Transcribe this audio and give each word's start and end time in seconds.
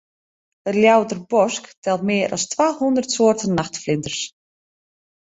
It 0.69 0.77
Ljouwerter 0.77 1.19
Bosk 1.33 1.67
telt 1.83 2.05
mear 2.09 2.29
as 2.37 2.43
twa 2.51 2.67
hûndert 2.79 3.13
soarten 3.15 3.55
nachtflinters. 3.59 4.21